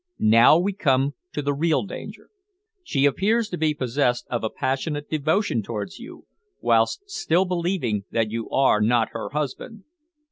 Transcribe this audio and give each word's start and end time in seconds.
Now 0.33 0.57
we 0.57 0.73
come 0.73 1.13
to 1.31 1.43
the 1.43 1.53
real 1.53 1.83
danger. 1.83 2.29
She 2.83 3.05
appears 3.05 3.49
to 3.49 3.57
be 3.59 3.75
possessed 3.75 4.25
of 4.31 4.43
a 4.43 4.49
passionate 4.49 5.07
devotion 5.11 5.61
towards 5.61 5.99
you, 5.99 6.25
whilst 6.59 7.07
still 7.07 7.45
believing 7.45 8.05
that 8.09 8.31
you 8.31 8.49
are 8.49 8.81
not 8.81 9.09
her 9.11 9.29
husband." 9.29 9.83